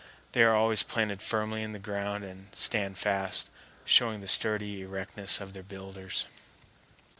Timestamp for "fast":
2.97-3.49